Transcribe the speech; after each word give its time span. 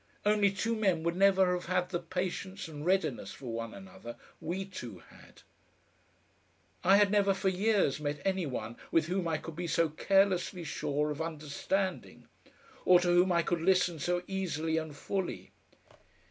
Only 0.25 0.49
two 0.49 0.75
men 0.75 1.03
would 1.03 1.15
never 1.15 1.53
have 1.53 1.67
had 1.67 1.89
the 1.89 1.99
patience 1.99 2.67
and 2.67 2.83
readiness 2.83 3.33
for 3.33 3.53
one 3.53 3.71
another 3.75 4.15
we 4.39 4.65
two 4.65 5.03
had. 5.09 5.43
I 6.83 6.97
had 6.97 7.11
never 7.11 7.35
for 7.35 7.49
years 7.49 7.99
met 7.99 8.19
any 8.25 8.47
one 8.47 8.77
with 8.89 9.05
whom 9.05 9.27
I 9.27 9.37
could 9.37 9.55
be 9.55 9.67
so 9.67 9.89
carelessly 9.89 10.63
sure 10.63 11.11
of 11.11 11.21
understanding 11.21 12.27
or 12.83 12.99
to 12.99 13.09
whom 13.09 13.31
I 13.31 13.43
could 13.43 13.61
listen 13.61 13.99
so 13.99 14.23
easily 14.25 14.77
and 14.77 14.95
fully. 14.95 15.51